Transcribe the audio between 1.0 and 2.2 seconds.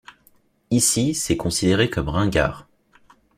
c’est considéré comme